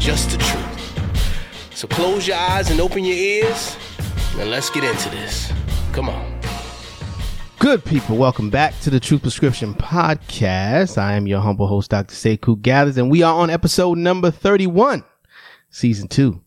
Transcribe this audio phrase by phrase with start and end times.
[0.00, 1.76] just the truth.
[1.76, 3.76] So close your eyes and open your ears,
[4.38, 5.52] and let's get into this.
[5.92, 6.40] Come on.
[7.58, 10.96] Good people, welcome back to the Truth Prescription Podcast.
[10.96, 12.14] I am your humble host, Dr.
[12.14, 15.04] Sekou Gathers, and we are on episode number 31,
[15.68, 16.40] season two.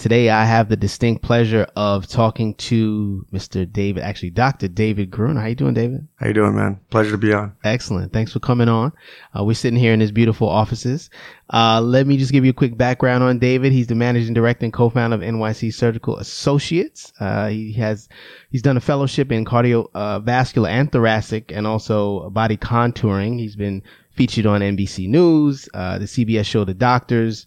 [0.00, 3.70] Today I have the distinct pleasure of talking to Mr.
[3.70, 4.66] David, actually Dr.
[4.66, 5.36] David Gruen.
[5.36, 6.08] How you doing, David?
[6.16, 6.80] How you doing, man?
[6.88, 7.54] Pleasure to be on.
[7.64, 8.10] Excellent.
[8.10, 8.92] Thanks for coming on.
[9.38, 11.10] Uh, we're sitting here in his beautiful offices.
[11.52, 13.72] Uh, let me just give you a quick background on David.
[13.72, 17.12] He's the managing director and co-founder of NYC Surgical Associates.
[17.20, 18.08] Uh, he has,
[18.50, 23.38] he's done a fellowship in cardiovascular uh, and thoracic and also body contouring.
[23.38, 27.46] He's been featured on NBC News, uh, the CBS show The Doctors,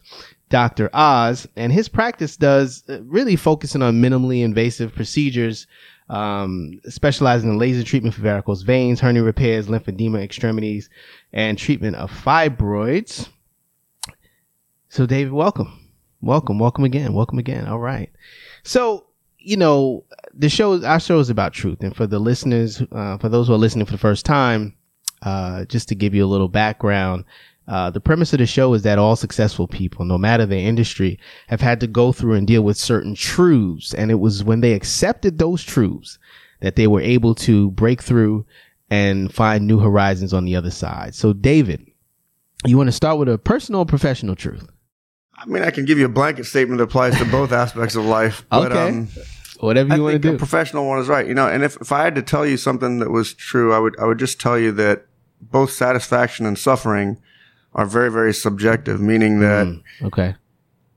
[0.53, 0.91] Dr.
[0.93, 5.65] Oz, and his practice does uh, really focusing on minimally invasive procedures,
[6.09, 10.91] um, specializing in laser treatment for varicose veins, hernia repairs, lymphedema, extremities,
[11.33, 13.29] and treatment of fibroids.
[14.89, 15.89] So, David, welcome,
[16.21, 17.65] welcome, welcome again, welcome again.
[17.65, 18.11] All right.
[18.61, 19.07] So,
[19.39, 20.03] you know,
[20.35, 23.55] the show, our show is about truth, and for the listeners, uh, for those who
[23.55, 24.75] are listening for the first time,
[25.23, 27.25] uh, just to give you a little background.
[27.67, 31.17] Uh, the premise of the show is that all successful people, no matter their industry,
[31.47, 33.93] have had to go through and deal with certain truths.
[33.93, 36.19] And it was when they accepted those truths
[36.59, 38.45] that they were able to break through
[38.89, 41.15] and find new horizons on the other side.
[41.15, 41.89] So, David,
[42.65, 44.67] you want to start with a personal or professional truth?
[45.35, 48.05] I mean, I can give you a blanket statement that applies to both aspects of
[48.05, 48.45] life.
[48.49, 48.89] But, okay.
[48.89, 49.07] Um,
[49.59, 50.35] Whatever you want to do.
[50.35, 51.25] A professional one is right.
[51.25, 53.79] You know, and if, if I had to tell you something that was true, I
[53.79, 55.05] would I would just tell you that
[55.39, 57.17] both satisfaction and suffering
[57.75, 60.35] are very, very subjective, meaning that mm, okay.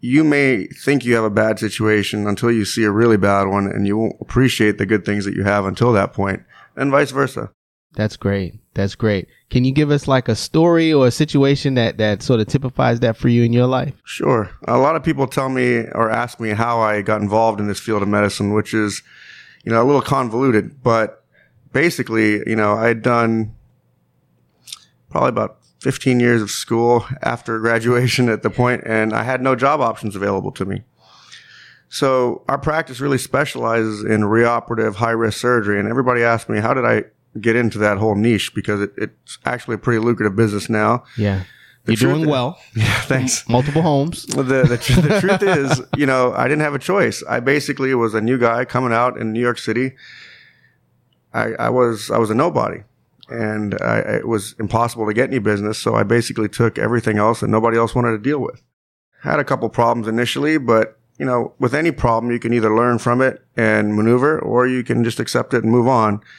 [0.00, 3.66] you may think you have a bad situation until you see a really bad one
[3.66, 6.42] and you won't appreciate the good things that you have until that point
[6.76, 7.50] and vice versa.
[7.94, 8.54] That's great.
[8.74, 9.26] That's great.
[9.48, 13.00] Can you give us like a story or a situation that, that sort of typifies
[13.00, 13.94] that for you in your life?
[14.04, 14.50] Sure.
[14.68, 17.80] A lot of people tell me or ask me how I got involved in this
[17.80, 19.02] field of medicine, which is,
[19.64, 21.24] you know, a little convoluted, but
[21.72, 23.54] basically, you know, I had done
[25.08, 29.54] probably about 15 years of school after graduation at the point, and I had no
[29.54, 30.82] job options available to me.
[31.88, 35.78] So our practice really specializes in reoperative high risk surgery.
[35.78, 37.04] And everybody asked me, how did I
[37.40, 38.52] get into that whole niche?
[38.52, 41.04] Because it, it's actually a pretty lucrative business now.
[41.16, 41.44] Yeah.
[41.84, 42.58] The You're doing well.
[42.74, 43.48] Yeah, thanks.
[43.48, 44.26] Multiple homes.
[44.26, 47.22] The, the, the truth is, you know, I didn't have a choice.
[47.28, 49.92] I basically was a new guy coming out in New York City.
[51.32, 52.82] I, I was, I was a nobody
[53.28, 55.78] and I, it was impossible to get any business.
[55.78, 58.62] So I basically took everything else that nobody else wanted to deal with.
[59.22, 62.98] Had a couple problems initially, but you know, with any problem, you can either learn
[62.98, 66.20] from it and maneuver, or you can just accept it and move on.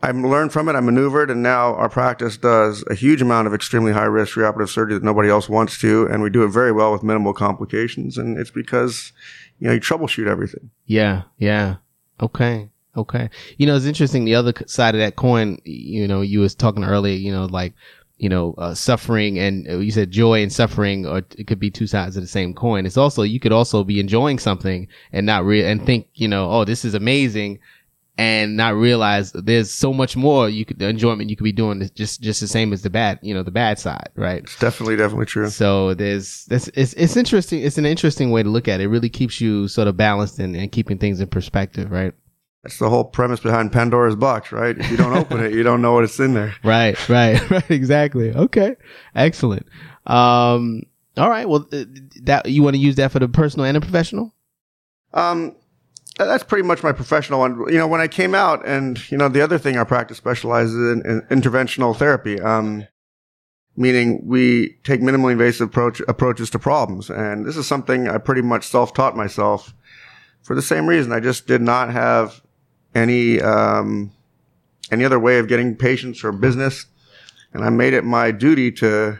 [0.00, 3.54] I learned from it, I maneuvered, and now our practice does a huge amount of
[3.54, 6.70] extremely high risk reoperative surgery that nobody else wants to, and we do it very
[6.70, 8.16] well with minimal complications.
[8.16, 9.12] And it's because,
[9.58, 10.70] you know, you troubleshoot everything.
[10.86, 11.76] Yeah, yeah.
[12.20, 12.70] Okay.
[12.98, 13.30] Okay.
[13.58, 14.24] You know, it's interesting.
[14.24, 17.74] The other side of that coin, you know, you was talking earlier, you know, like,
[18.16, 21.70] you know, uh, suffering and uh, you said joy and suffering, or it could be
[21.70, 22.86] two sides of the same coin.
[22.86, 26.50] It's also, you could also be enjoying something and not real and think, you know,
[26.50, 27.60] oh, this is amazing
[28.20, 31.88] and not realize there's so much more you could, the enjoyment you could be doing
[31.94, 34.42] just, just the same as the bad, you know, the bad side, right?
[34.42, 35.48] It's definitely, definitely true.
[35.50, 37.62] So there's, this, it's, it's interesting.
[37.62, 38.84] It's an interesting way to look at it.
[38.84, 42.12] It really keeps you sort of balanced and, and keeping things in perspective, right?
[42.62, 44.76] That's the whole premise behind Pandora's box, right?
[44.76, 46.54] If you don't open it, you don't know what's in there.
[46.64, 47.70] Right, right, right.
[47.70, 48.34] Exactly.
[48.34, 48.76] Okay.
[49.14, 49.66] Excellent.
[50.06, 50.82] Um,
[51.16, 51.48] all right.
[51.48, 51.84] Well, uh,
[52.22, 54.34] that you want to use that for the personal and the professional?
[55.14, 55.54] Um,
[56.18, 57.64] that's pretty much my professional one.
[57.68, 60.74] You know, when I came out, and you know, the other thing our practice specializes
[60.74, 62.40] in, in interventional therapy.
[62.40, 62.86] Um,
[63.76, 68.42] meaning we take minimally invasive approach, approaches to problems, and this is something I pretty
[68.42, 69.72] much self-taught myself
[70.42, 71.12] for the same reason.
[71.12, 72.42] I just did not have
[72.98, 74.12] any um,
[74.90, 76.86] any other way of getting patients or business,
[77.52, 79.18] and I made it my duty to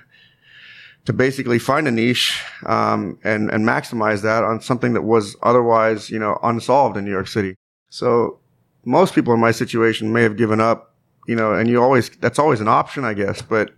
[1.04, 6.10] to basically find a niche um, and and maximize that on something that was otherwise
[6.10, 7.54] you know unsolved in New York City.
[7.90, 8.40] So
[8.84, 10.94] most people in my situation may have given up,
[11.26, 13.70] you know, and you always that's always an option, I guess, but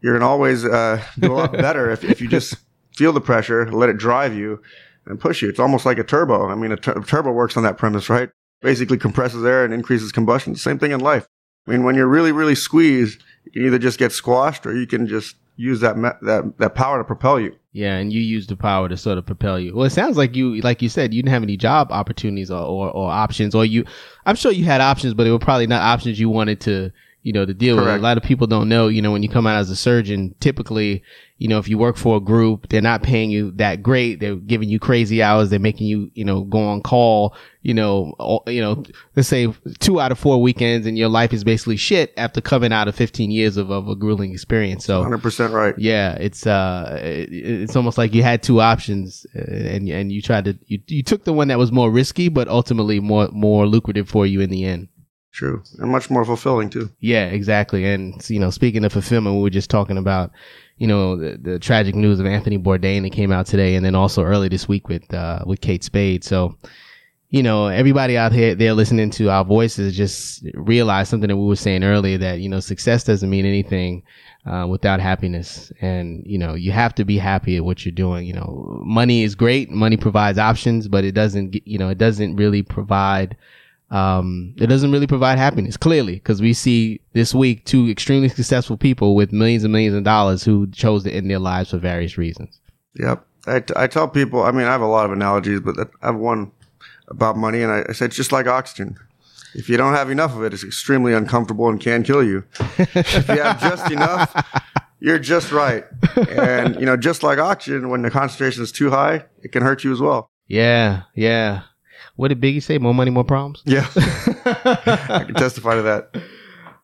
[0.00, 2.56] you're gonna always uh, do a lot better if, if you just
[2.96, 4.60] feel the pressure, let it drive you,
[5.06, 5.48] and push you.
[5.48, 6.48] It's almost like a turbo.
[6.48, 8.30] I mean, a, tur- a turbo works on that premise, right?
[8.62, 10.56] Basically, compresses air and increases combustion.
[10.56, 11.26] Same thing in life.
[11.66, 13.22] I mean, when you're really, really squeezed,
[13.52, 16.98] you either just get squashed or you can just use that me- that that power
[16.98, 17.54] to propel you.
[17.72, 19.74] Yeah, and you use the power to sort of propel you.
[19.74, 22.60] Well, it sounds like you, like you said, you didn't have any job opportunities or,
[22.60, 23.84] or, or options, or you.
[24.26, 26.90] I'm sure you had options, but it were probably not options you wanted to,
[27.22, 27.86] you know, to deal with.
[27.86, 30.34] A lot of people don't know, you know, when you come out as a surgeon,
[30.40, 31.02] typically,
[31.38, 34.20] you know, if you work for a group, they're not paying you that great.
[34.20, 35.50] They're giving you crazy hours.
[35.50, 38.84] They're making you, you know, go on call, you know, all- you know,
[39.16, 42.72] let's say two out of four weekends and your life is basically shit after coming
[42.72, 44.84] out of 15 years of, of a grueling experience.
[44.84, 45.74] So, 100% right.
[45.78, 50.22] yeah, it's uh, it, it's almost like you had two options, uh, and and you
[50.22, 53.66] tried to you you took the one that was more risky, but ultimately more more
[53.66, 54.88] lucrative for you in the end.
[55.32, 55.62] True.
[55.78, 56.90] And much more fulfilling, too.
[57.00, 57.84] Yeah, exactly.
[57.84, 60.30] And you know, speaking of fulfillment, we were just talking about
[60.76, 63.94] you know the, the tragic news of Anthony Bourdain that came out today, and then
[63.94, 66.22] also early this week with uh, with Kate Spade.
[66.24, 66.56] So.
[67.34, 71.46] You know, everybody out here there listening to our voices just realize something that we
[71.46, 74.02] were saying earlier that, you know, success doesn't mean anything
[74.44, 75.72] uh, without happiness.
[75.80, 78.26] And, you know, you have to be happy at what you're doing.
[78.26, 79.70] You know, money is great.
[79.70, 83.34] Money provides options, but it doesn't, you know, it doesn't really provide,
[83.92, 88.78] um, it doesn't really provide happiness clearly because we see this week two extremely successful
[88.78, 92.16] people with millions and millions of dollars who chose to end their lives for various
[92.16, 92.58] reasons.
[92.98, 93.24] Yep.
[93.46, 95.90] I, t- I tell people, I mean, I have a lot of analogies, but that,
[96.00, 96.52] I have one
[97.08, 98.96] about money, and I, I said, it's just like oxygen.
[99.54, 102.44] If you don't have enough of it, it's extremely uncomfortable and can kill you.
[102.78, 104.62] if you have just enough,
[105.00, 105.84] you're just right.
[106.30, 109.84] And, you know, just like oxygen, when the concentration is too high, it can hurt
[109.84, 110.30] you as well.
[110.46, 111.02] Yeah.
[111.14, 111.62] Yeah.
[112.16, 112.78] What did Biggie say?
[112.78, 113.62] More money, more problems?
[113.64, 113.86] Yeah.
[113.96, 116.22] I can testify to that.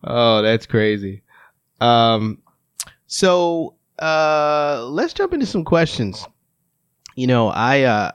[0.04, 1.22] Oh, that's crazy.
[1.80, 2.38] Um,
[3.06, 6.26] so uh, let's jump into some questions.
[7.14, 8.12] You know, I uh,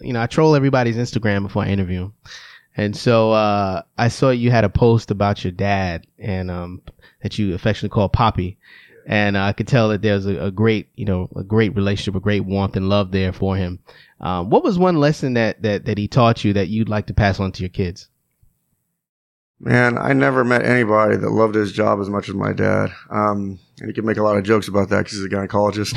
[0.00, 2.10] you know, I troll everybody's Instagram before I interview
[2.76, 6.82] and so uh, I saw you had a post about your dad and um,
[7.22, 8.58] that you affectionately call Poppy,
[9.10, 12.20] and I could tell that there's a, a great, you know, a great relationship, a
[12.20, 13.80] great warmth and love there for him.
[14.20, 17.14] Um, what was one lesson that that that he taught you that you'd like to
[17.14, 18.08] pass on to your kids?
[19.58, 22.92] Man, I never met anybody that loved his job as much as my dad.
[23.10, 25.92] Um, and he can make a lot of jokes about that because he's a gynecologist.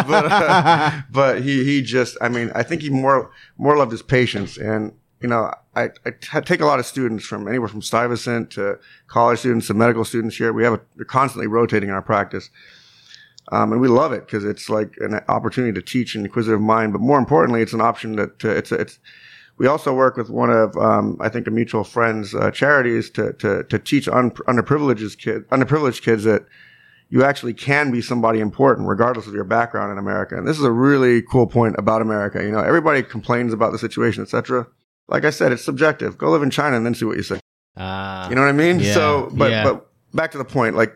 [0.08, 4.02] but uh, but he he just, I mean, I think he more more loved his
[4.02, 4.56] patients.
[4.56, 8.50] And you know, I, I t- take a lot of students from anywhere from Stuyvesant
[8.52, 10.52] to college students to medical students here.
[10.52, 12.50] We have a, constantly rotating in our practice.
[13.50, 16.92] Um, and we love it because it's like an opportunity to teach an inquisitive mind,
[16.92, 18.98] but more importantly, it's an option that to, it's it's
[19.56, 23.32] we also work with one of, um, I think, a mutual friend's uh, charities to,
[23.34, 26.46] to, to teach un- underprivileged kids, underprivileged kids that
[27.10, 30.36] you actually can be somebody important regardless of your background in America.
[30.36, 32.42] And this is a really cool point about America.
[32.42, 34.68] You know, everybody complains about the situation, etc.
[35.08, 36.18] Like I said, it's subjective.
[36.18, 37.40] Go live in China and then see what you say.
[37.76, 38.80] Ah, You know what I mean?
[38.80, 39.64] Yeah, so, but, yeah.
[39.64, 40.94] but back to the point, like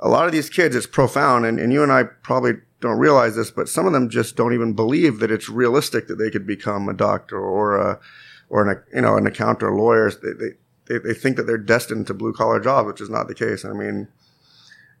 [0.00, 1.46] a lot of these kids, it's profound.
[1.46, 4.52] And, and you and I probably don't realize this, but some of them just don't
[4.54, 8.00] even believe that it's realistic that they could become a doctor or a,
[8.48, 10.18] or an, you know, an accountant or lawyers.
[10.18, 10.50] They, they,
[10.86, 13.64] they, they think that they're destined to blue collar jobs, which is not the case.
[13.64, 14.08] I mean,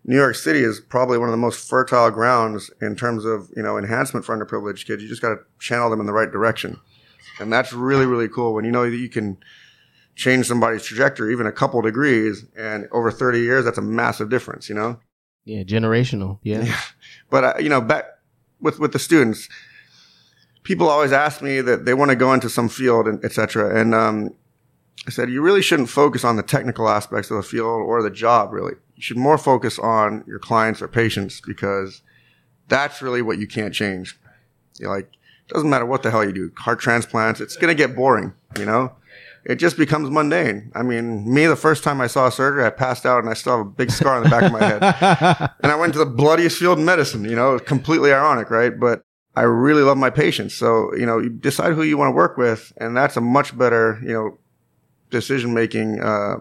[0.04, 3.62] New York City is probably one of the most fertile grounds in terms of, you
[3.62, 5.02] know, enhancement for underprivileged kids.
[5.02, 6.80] You just got to channel them in the right direction.
[7.40, 9.38] And that's really, really cool when you know that you can
[10.14, 14.68] change somebody's trajectory even a couple degrees and over 30 years, that's a massive difference,
[14.68, 15.00] you know?
[15.44, 16.38] yeah, generational.
[16.42, 16.76] Yeah.
[17.30, 18.06] But, uh, you know, back
[18.60, 19.48] with, with the students,
[20.64, 23.80] people always ask me that they want to go into some field and et cetera.
[23.80, 24.34] And, um,
[25.06, 28.10] I said, you really shouldn't focus on the technical aspects of the field or the
[28.10, 28.74] job, really.
[28.96, 32.02] You should more focus on your clients or patients because
[32.68, 34.18] that's really what you can't change.
[34.78, 35.10] You're like,
[35.50, 38.64] doesn't matter what the hell you do, heart transplants, it's going to get boring, you
[38.64, 38.92] know?
[39.44, 40.70] It just becomes mundane.
[40.74, 43.34] I mean, me, the first time I saw a surgery, I passed out and I
[43.34, 45.50] still have a big scar on the back of my head.
[45.62, 48.78] And I went to the bloodiest field in medicine, you know, completely ironic, right?
[48.78, 49.02] But
[49.34, 50.54] I really love my patients.
[50.54, 53.56] So, you know, you decide who you want to work with, and that's a much
[53.56, 54.38] better, you know,
[55.10, 56.36] decision making uh,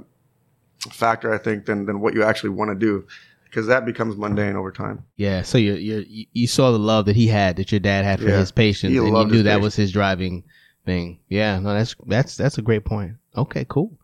[0.92, 3.06] factor, I think, than than what you actually want to do,
[3.50, 5.04] because that becomes mundane over time.
[5.16, 8.20] Yeah, so you you you saw the love that he had that your dad had
[8.20, 8.38] for Yeah.
[8.40, 9.64] his patients, and you knew that patients.
[9.64, 10.44] was his driving
[10.86, 11.20] thing.
[11.30, 13.14] Yeah, no, that's that's that's a great point.
[13.36, 13.98] Okay, cool.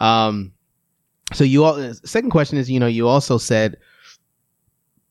[0.00, 0.52] Um,
[1.32, 3.76] so you all second question is, you know, you also said,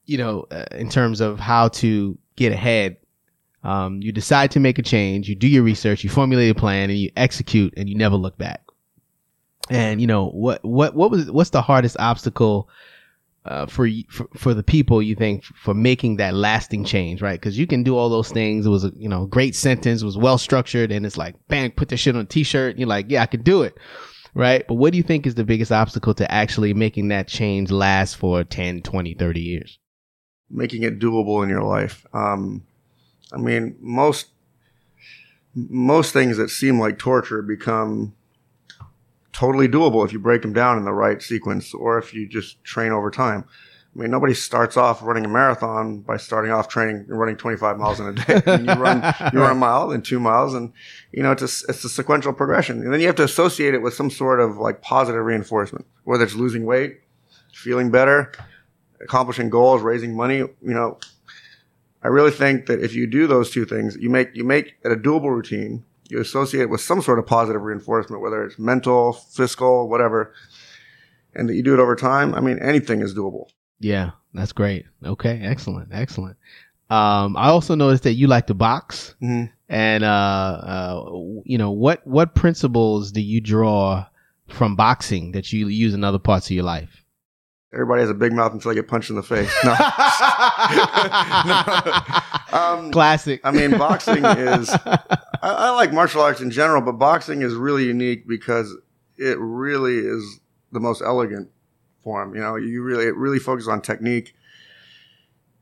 [0.05, 2.97] you know, uh, in terms of how to get ahead,
[3.63, 6.89] um, you decide to make a change, you do your research, you formulate a plan,
[6.89, 8.61] and you execute, and you never look back.
[9.69, 12.69] And you know what what what was what's the hardest obstacle
[13.45, 17.39] uh, for, for for the people you think for making that lasting change, right?
[17.39, 18.65] Because you can do all those things.
[18.65, 21.89] It was a you know great sentence, was well structured, and it's like bang, put
[21.89, 22.77] this shit on a t-shirt.
[22.77, 23.77] You're like, yeah, I can do it,
[24.33, 24.65] right?
[24.67, 28.15] But what do you think is the biggest obstacle to actually making that change last
[28.15, 29.79] for 10, 20, 30 years?
[30.53, 32.05] making it doable in your life.
[32.13, 32.63] Um,
[33.33, 34.27] I mean, most
[35.55, 38.13] most things that seem like torture become
[39.33, 42.63] totally doable if you break them down in the right sequence or if you just
[42.63, 43.45] train over time.
[43.95, 47.77] I mean, nobody starts off running a marathon by starting off training and running 25
[47.77, 48.41] miles in a day.
[48.45, 50.73] I mean, you run, you run a mile and two miles and,
[51.11, 52.81] you know, it's a, it's a sequential progression.
[52.81, 56.23] And then you have to associate it with some sort of like positive reinforcement, whether
[56.23, 57.01] it's losing weight,
[57.53, 58.31] feeling better,
[58.99, 60.97] accomplishing goals, raising money, you know,
[62.03, 64.91] I really think that if you do those two things, you make you make it
[64.91, 65.85] a doable routine.
[66.09, 70.33] You associate it with some sort of positive reinforcement, whether it's mental, fiscal, whatever,
[71.33, 72.35] and that you do it over time.
[72.35, 73.45] I mean, anything is doable.
[73.79, 74.85] Yeah, that's great.
[75.03, 76.37] Okay, excellent, excellent.
[76.89, 79.49] Um, I also noticed that you like to box, Mhm.
[79.69, 81.05] and uh, uh,
[81.45, 84.05] you know what what principles do you draw
[84.49, 87.03] from boxing that you use in other parts of your life?
[87.73, 89.51] Everybody has a big mouth until they get punched in the face.
[89.63, 89.73] No.
[92.53, 93.41] um, Classic.
[93.43, 94.69] I mean, boxing is.
[94.69, 94.99] I,
[95.41, 98.75] I like martial arts in general, but boxing is really unique because
[99.17, 100.39] it really is
[100.71, 101.49] the most elegant
[102.03, 102.35] form.
[102.35, 104.35] You know, you really it really focuses on technique.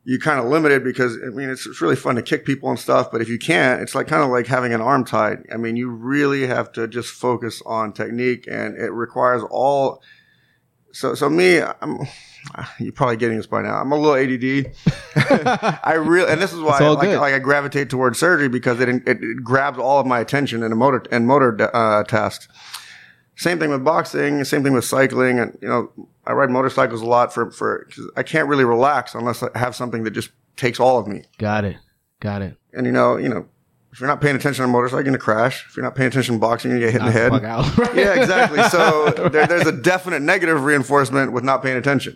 [0.03, 2.79] You kind of limited because I mean it's, it's really fun to kick people and
[2.79, 5.43] stuff, but if you can't, it's like kind of like having an arm tied.
[5.53, 10.01] I mean, you really have to just focus on technique, and it requires all.
[10.93, 12.00] So, so me, I'm.
[12.79, 13.79] You're probably getting this by now.
[13.79, 14.74] I'm a little ADD.
[15.83, 18.89] I really, and this is why I, like, like I gravitate towards surgery because it,
[18.89, 22.48] it, it grabs all of my attention in a motor and motor uh, tasks.
[23.36, 24.43] Same thing with boxing.
[24.43, 25.39] Same thing with cycling.
[25.39, 25.91] And you know,
[26.25, 27.88] I ride motorcycles a lot for for.
[27.95, 31.24] Cause I can't really relax unless I have something that just takes all of me.
[31.38, 31.77] Got it.
[32.19, 32.57] Got it.
[32.74, 33.48] And you know, you know,
[33.91, 35.65] if you're not paying attention on a motorcycle, you're gonna crash.
[35.67, 37.45] If you're not paying attention to boxing, you're gonna get hit in the head.
[37.45, 37.95] out.
[37.95, 38.63] yeah, exactly.
[38.63, 42.15] So there, there's a definite negative reinforcement with not paying attention.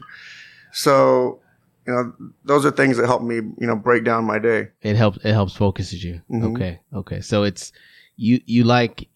[0.72, 1.41] So,
[1.88, 2.13] you know,
[2.44, 4.70] those are things that help me, you know, break down my day.
[4.82, 5.17] It helps.
[5.24, 6.22] It helps focuses you.
[6.32, 6.53] Mhm.
[6.55, 6.79] Okay.
[6.94, 7.22] Okay.
[7.22, 7.72] So it's
[8.15, 8.39] you.
[8.46, 9.08] You like.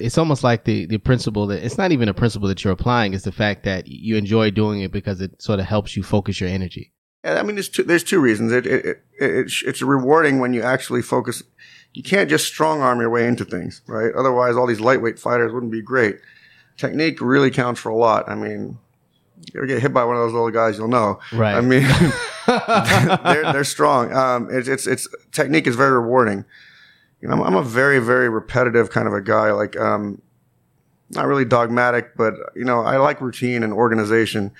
[0.00, 3.14] It's almost like the the principle that it's not even a principle that you're applying.
[3.14, 6.40] It's the fact that you enjoy doing it because it sort of helps you focus
[6.40, 6.92] your energy.
[7.24, 8.52] I mean, there's two, there's two reasons.
[8.52, 11.42] It, it, it, it's, it's rewarding when you actually focus.
[11.94, 14.12] You can't just strong arm your way into things, right?
[14.14, 16.18] Otherwise, all these lightweight fighters wouldn't be great.
[16.76, 18.28] Technique really counts for a lot.
[18.28, 18.78] I mean,
[19.52, 21.20] you ever get hit by one of those little guys, you'll know.
[21.32, 21.54] Right.
[21.54, 21.82] I mean,
[22.46, 24.12] they're they're strong.
[24.12, 26.44] Um, it's it's it's technique is very rewarding.
[27.20, 29.52] You know, I'm, I'm a very very repetitive kind of a guy.
[29.52, 30.20] Like, um,
[31.10, 34.52] not really dogmatic, but you know, I like routine and organization,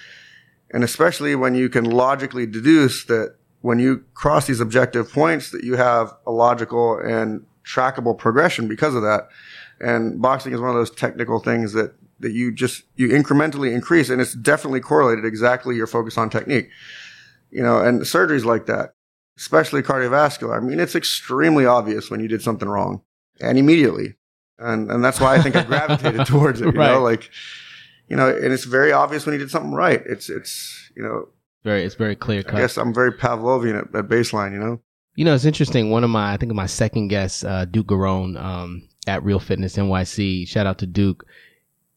[0.73, 5.65] and especially when you can logically deduce that when you cross these objective points, that
[5.65, 9.29] you have a logical and trackable progression because of that.
[9.81, 14.11] And boxing is one of those technical things that that you just you incrementally increase,
[14.11, 16.69] and it's definitely correlated exactly your focus on technique.
[17.51, 18.93] You know, and surgeries like that,
[19.39, 20.55] especially cardiovascular.
[20.55, 23.01] I mean, it's extremely obvious when you did something wrong,
[23.41, 24.17] and immediately,
[24.59, 26.75] and and that's why I think I gravitated towards it.
[26.75, 26.93] You Right.
[26.93, 27.31] know, like
[28.11, 30.03] you know, and it's very obvious when you did something right.
[30.05, 31.29] It's it's you know,
[31.65, 31.83] very.
[31.85, 32.57] It's very clear I cut.
[32.59, 34.53] guess I'm very Pavlovian at, at baseline.
[34.53, 34.81] You know,
[35.17, 35.91] You know, it's interesting.
[35.91, 39.77] One of my, I think my second guest, uh, Duke Garone, um, at Real Fitness
[39.77, 40.47] NYC.
[40.49, 41.25] Shout out to Duke.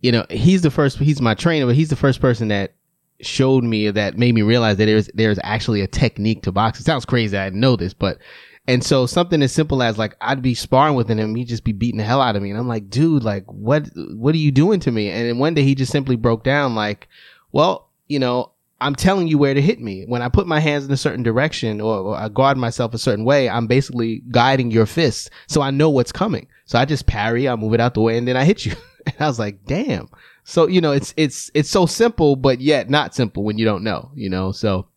[0.02, 2.74] You know, he's the first, he's my trainer, but he's the first person that
[3.22, 6.84] showed me that made me realize that there's, there's actually a technique to boxing.
[6.84, 7.36] It sounds crazy.
[7.36, 8.20] I didn't know this, but,
[8.68, 11.72] and so something as simple as like, I'd be sparring with him, he'd just be
[11.72, 12.52] beating the hell out of me.
[12.52, 15.10] And I'm like, dude, like, what, what are you doing to me?
[15.10, 17.08] And then one day he just simply broke down like,
[17.52, 20.06] well, you know, I'm telling you where to hit me.
[20.06, 23.00] When I put my hands in a certain direction or, or I guard myself a
[23.00, 25.30] certain way, I'm basically guiding your fists.
[25.48, 26.48] So I know what's coming.
[26.66, 28.74] So I just parry, I move it out the way, and then I hit you.
[29.08, 30.10] And I was like, damn.
[30.44, 33.82] So, you know, it's, it's, it's so simple, but yet not simple when you don't
[33.82, 34.52] know, you know?
[34.52, 34.90] So,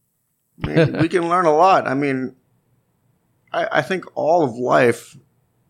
[0.66, 1.86] we can learn a lot.
[1.86, 2.34] I mean,
[3.52, 5.16] I, I think all of life,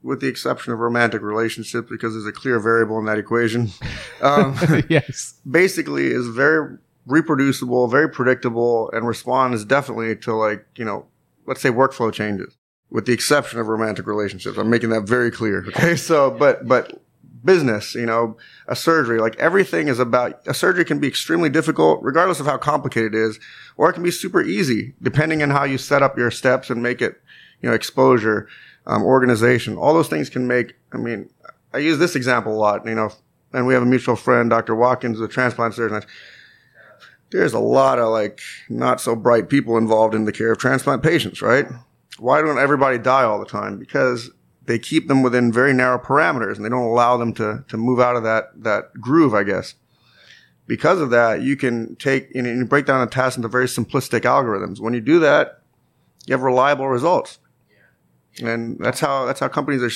[0.02, 3.68] with the exception of romantic relationships, because there's a clear variable in that equation,
[4.22, 4.56] um,
[4.88, 5.34] yes.
[5.50, 6.78] basically is very
[7.10, 11.06] reproducible, very predictable, and responds definitely to like you know,
[11.46, 12.56] let's say workflow changes.
[12.90, 15.64] With the exception of romantic relationships, I'm making that very clear.
[15.68, 17.00] Okay, so but but
[17.44, 18.36] business, you know,
[18.66, 22.58] a surgery, like everything is about a surgery can be extremely difficult, regardless of how
[22.58, 23.38] complicated it is,
[23.76, 26.82] or it can be super easy, depending on how you set up your steps and
[26.82, 27.20] make it,
[27.62, 28.48] you know, exposure,
[28.86, 29.76] um, organization.
[29.76, 30.74] All those things can make.
[30.92, 31.30] I mean,
[31.72, 33.12] I use this example a lot, you know,
[33.52, 34.74] and we have a mutual friend, Dr.
[34.74, 36.02] Watkins, a transplant surgeon.
[37.30, 41.02] There's a lot of like not so bright people involved in the care of transplant
[41.02, 41.66] patients, right?
[42.18, 43.78] Why don't everybody die all the time?
[43.78, 44.30] Because
[44.66, 47.98] they keep them within very narrow parameters and they don't allow them to, to move
[47.98, 49.74] out of that, that groove, I guess.
[50.66, 54.20] Because of that, you can take and you break down a task into very simplistic
[54.20, 54.78] algorithms.
[54.78, 55.62] When you do that,
[56.26, 57.38] you have reliable results.
[58.40, 59.90] And that's how, that's how companies are,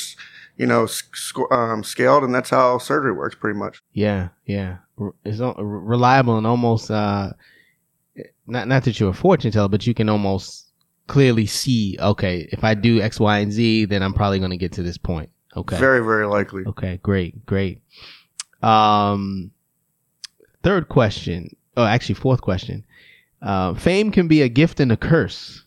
[0.56, 3.80] you know, sc- um, scaled and that's how surgery works pretty much.
[3.92, 4.30] Yeah.
[4.46, 4.78] Yeah.
[5.24, 7.32] It's reliable and almost, uh,
[8.46, 10.70] not, not that you're a fortune teller, but you can almost
[11.06, 14.56] clearly see, okay, if I do X, Y, and Z, then I'm probably going to
[14.56, 15.30] get to this point.
[15.56, 15.78] Okay.
[15.78, 16.64] Very, very likely.
[16.66, 16.98] Okay.
[17.02, 17.44] Great.
[17.46, 17.80] Great.
[18.62, 19.50] Um,
[20.62, 21.56] third question.
[21.76, 22.84] Oh, actually, fourth question.
[23.42, 25.64] Uh, fame can be a gift and a curse,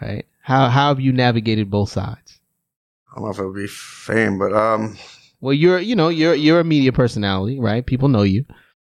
[0.00, 0.26] right?
[0.42, 2.38] How how have you navigated both sides?
[3.10, 4.96] I don't know if it would be fame, but um.
[5.40, 7.84] Well, you're you know you're you're a media personality, right?
[7.84, 8.44] People know you.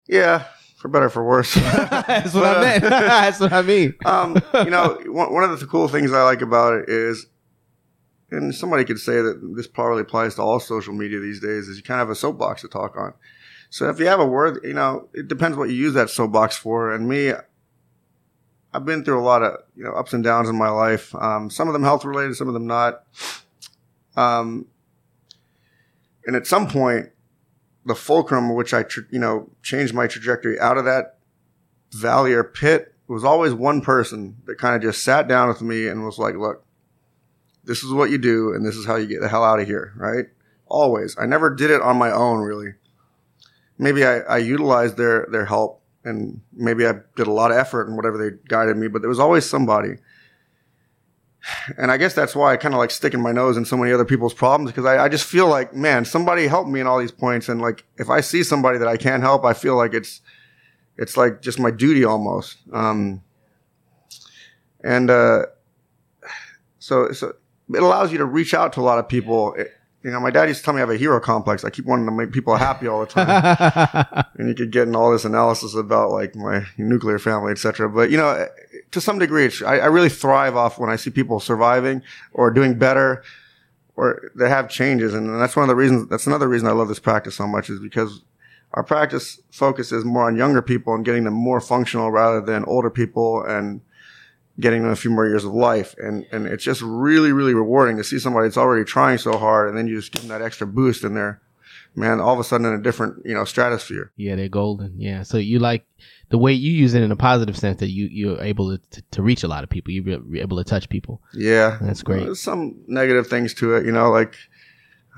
[0.07, 0.45] Yeah,
[0.77, 1.53] for better for worse.
[1.55, 2.83] That's what but, I meant.
[2.83, 3.95] That's what I mean.
[4.05, 7.27] um, you know, one, one of the cool things I like about it is,
[8.31, 11.77] and somebody could say that this probably applies to all social media these days, is
[11.77, 13.13] you kind of have a soapbox to talk on.
[13.69, 16.55] So if you have a word, you know, it depends what you use that soapbox
[16.55, 16.93] for.
[16.93, 17.33] And me,
[18.73, 21.15] I've been through a lot of you know ups and downs in my life.
[21.15, 23.03] Um, some of them health related, some of them not.
[24.15, 24.67] Um,
[26.25, 27.09] and at some point,
[27.85, 31.17] the fulcrum, which I you know changed my trajectory out of that
[31.91, 35.87] valley or pit, was always one person that kind of just sat down with me
[35.87, 36.65] and was like, "Look,
[37.63, 39.67] this is what you do, and this is how you get the hell out of
[39.67, 40.25] here." Right?
[40.67, 41.15] Always.
[41.17, 42.73] I never did it on my own, really.
[43.77, 47.87] Maybe I, I utilized their their help and maybe I did a lot of effort
[47.87, 49.95] and whatever they guided me, but there was always somebody.
[51.77, 53.91] And I guess that's why I kind of like sticking my nose in so many
[53.91, 56.99] other people's problems because I, I, just feel like, man, somebody help me in all
[56.99, 57.49] these points.
[57.49, 60.21] And like, if I see somebody that I can't help, I feel like it's,
[60.97, 62.57] it's like just my duty almost.
[62.73, 63.21] Um,
[64.83, 65.45] and, uh,
[66.79, 67.35] so, so
[67.73, 69.55] it allows you to reach out to a lot of people
[70.05, 71.65] you know, my dad used to tell me I have a hero complex.
[71.65, 74.25] I keep wanting to make people happy all the time.
[74.35, 77.89] and you could get in all this analysis about like my nuclear family, etc.
[77.89, 78.47] But you know,
[78.95, 82.79] to some degree, I, I, really thrive off when I see people surviving or doing
[82.79, 83.23] better
[83.97, 85.13] or they have changes.
[85.13, 87.69] And that's one of the reasons, that's another reason I love this practice so much
[87.69, 88.23] is because
[88.73, 92.89] our practice focuses more on younger people and getting them more functional rather than older
[92.89, 93.81] people and
[94.61, 95.93] getting them a few more years of life.
[95.97, 99.67] And, and it's just really, really rewarding to see somebody that's already trying so hard
[99.67, 101.41] and then you just give them that extra boost in there.
[101.95, 104.11] Man, all of a sudden in a different, you know, stratosphere.
[104.17, 104.99] Yeah, they're golden.
[104.99, 105.23] Yeah.
[105.23, 105.85] So you like
[106.29, 109.21] the way you use it in a positive sense that you, you're able to, to
[109.21, 109.91] reach a lot of people.
[109.91, 111.21] You're able to touch people.
[111.33, 111.77] Yeah.
[111.81, 112.25] That's great.
[112.25, 114.35] There's some negative things to it, you know, like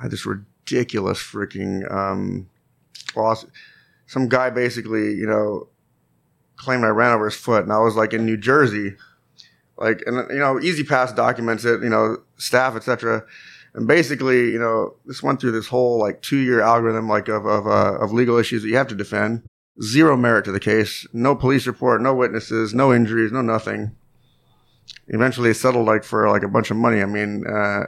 [0.01, 2.49] I this ridiculous freaking, um,
[3.15, 3.45] loss.
[4.05, 5.69] Some guy basically, you know,
[6.55, 8.95] claimed I ran over his foot and I was like in New Jersey
[9.77, 13.23] like and you know E-ZPass documents it you know staff etc
[13.77, 17.45] and basically you know this went through this whole like two year algorithm like of
[17.45, 19.43] of, uh, of legal issues that you have to defend.
[19.81, 21.05] Zero merit to the case.
[21.13, 23.95] No police report no witnesses no injuries no nothing.
[25.07, 27.01] Eventually settled like for like a bunch of money.
[27.01, 27.83] I mean uh,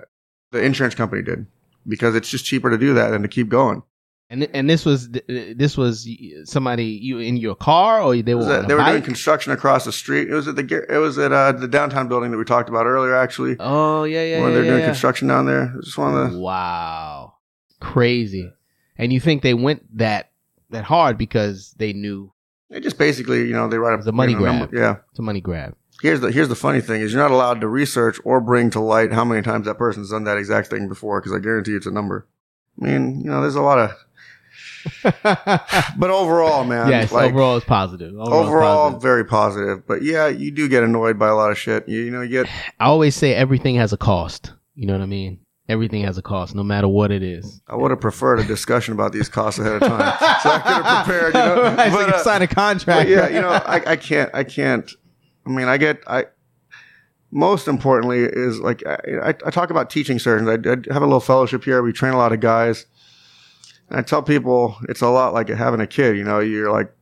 [0.51, 1.47] the insurance company did
[1.87, 3.81] because it's just cheaper to do that than to keep going
[4.29, 6.07] and and this was this was
[6.43, 10.29] somebody you in your car or they were they were doing construction across the street.
[10.29, 12.85] It was at the it was at uh, the downtown building that we talked about
[12.85, 13.15] earlier.
[13.15, 14.41] Actually, oh yeah yeah.
[14.41, 14.87] When yeah, they're yeah, doing yeah.
[14.87, 17.33] construction down there, just one of the wow,
[17.79, 18.53] crazy.
[18.97, 20.29] And you think they went that
[20.69, 22.31] that hard because they knew
[22.69, 24.59] they just basically you know they write up the money you know, grab.
[24.59, 25.75] Number, yeah, it's a money grab.
[26.03, 28.79] Here's the here's the funny thing is you're not allowed to research or bring to
[28.79, 31.87] light how many times that person's done that exact thing before because I guarantee it's
[31.87, 32.27] a number.
[32.79, 33.91] I mean, you know, there's a lot of
[35.23, 36.89] but overall, man.
[36.89, 38.13] Yes, like, overall is positive.
[38.13, 39.01] Overall, overall positive.
[39.01, 39.87] very positive.
[39.87, 41.87] But yeah, you do get annoyed by a lot of shit.
[41.87, 42.47] You, you know, you get.
[42.79, 44.53] I always say everything has a cost.
[44.75, 45.39] You know what I mean?
[45.67, 47.61] Everything has a cost, no matter what it is.
[47.67, 50.85] I would have preferred a discussion about these costs ahead of time, so I could
[50.85, 51.33] have prepared.
[51.35, 53.09] You know, right, but, so uh, sign a contract.
[53.09, 54.31] yeah, you know, I, I can't.
[54.33, 54.89] I can't.
[55.45, 56.01] I mean, I get.
[56.07, 56.25] I
[57.31, 60.49] most importantly is like I, I, I talk about teaching surgeons.
[60.49, 61.83] I, I have a little fellowship here.
[61.83, 62.87] We train a lot of guys
[63.91, 66.17] I tell people it's a lot like having a kid.
[66.17, 66.93] You know, you're like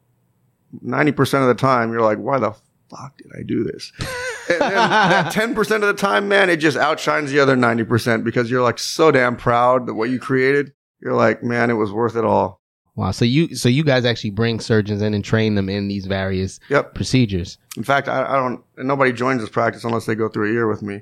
[0.83, 2.53] 90% of the time, you're like, why the
[2.89, 3.91] fuck did I do this?
[4.49, 8.49] and then that 10% of the time, man, it just outshines the other 90% because
[8.49, 10.73] you're like so damn proud that what you created.
[11.01, 12.61] You're like, man, it was worth it all.
[12.95, 13.11] Wow.
[13.11, 16.59] So you, so you guys actually bring surgeons in and train them in these various
[16.69, 16.95] yep.
[16.95, 17.59] procedures.
[17.75, 20.67] In fact, I, I don't, nobody joins this practice unless they go through a year
[20.67, 21.01] with me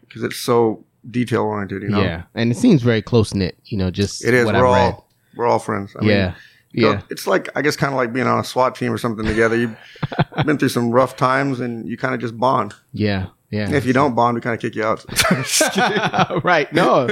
[0.00, 2.00] because it's so detail oriented, you know?
[2.00, 2.22] Yeah.
[2.34, 4.46] And it seems very close knit, you know, just it is.
[4.46, 5.02] what We're I've all, read.
[5.36, 5.94] We're all friends.
[6.00, 6.24] I yeah.
[6.26, 6.34] Mean,
[6.72, 7.00] You know, Yeah.
[7.10, 9.56] it's like I guess kind of like being on a SWAT team or something together.
[9.56, 9.76] You've
[10.46, 12.74] been through some rough times, and you kind of just bond.
[12.92, 13.26] Yeah.
[13.50, 13.70] Yeah.
[13.70, 15.04] If you don't bond, we kind of kick you out.
[16.44, 16.72] Right.
[16.72, 17.06] No.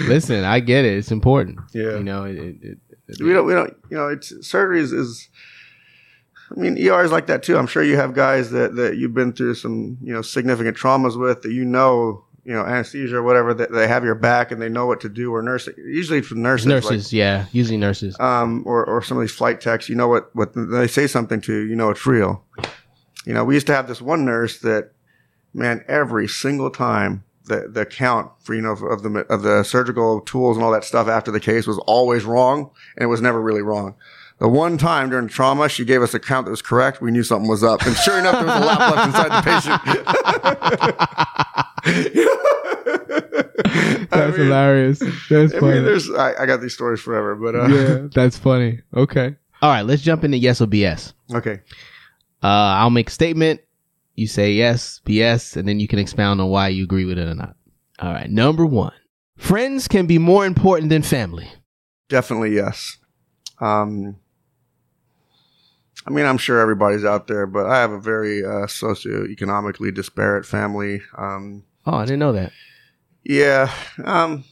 [0.00, 0.96] Listen, I get it.
[0.96, 1.58] It's important.
[1.74, 1.96] Yeah.
[1.96, 3.44] You know, it, it, it, it- we don't.
[3.46, 3.74] We don't.
[3.90, 4.92] You know, it's surgery is.
[4.92, 5.28] is
[6.56, 7.56] I mean, ER is like that too.
[7.58, 11.16] I'm sure you have guys that, that you've been through some, you know, significant traumas
[11.18, 14.60] with that you know, you know, anesthesia or whatever, that they have your back and
[14.60, 15.32] they know what to do.
[15.32, 17.12] Or nursing, usually from nurses, like, nurses.
[17.12, 17.46] yeah.
[17.52, 18.18] Usually nurses.
[18.18, 21.40] um, or, or some of these flight techs, you know what, what they say something
[21.42, 22.44] to, you know, it's real.
[23.24, 24.90] You know, we used to have this one nurse that,
[25.54, 30.20] man, every single time the, the count for, you know, of the, of the surgical
[30.20, 33.40] tools and all that stuff after the case was always wrong and it was never
[33.40, 33.94] really wrong.
[34.40, 37.02] The one time during trauma, she gave us a count that was correct.
[37.02, 37.82] We knew something was up.
[37.86, 39.80] And sure enough, there was a lap left inside the patient.
[41.84, 44.98] I That's mean, hilarious.
[45.28, 45.74] That's I funny.
[45.74, 48.80] mean, there's, I, I got these stories forever, but, uh, yeah, that's funny.
[48.94, 49.36] Okay.
[49.62, 51.12] All right, let's jump into yes or BS.
[51.34, 51.60] okay.
[52.42, 53.60] Uh, I'll make a statement.
[54.14, 57.28] You say yes, BS, and then you can expound on why you agree with it
[57.28, 57.54] or not.
[57.98, 58.30] All right.
[58.30, 58.94] Number one,
[59.36, 61.50] friends can be more important than family.
[62.08, 62.96] Definitely yes.
[63.60, 64.16] Um,
[66.06, 70.46] I mean, I'm sure everybody's out there, but I have a very uh, socioeconomically disparate
[70.46, 71.02] family.
[71.16, 72.52] Um, Oh, I didn't know that.
[73.24, 73.72] yeah,
[74.04, 74.44] um,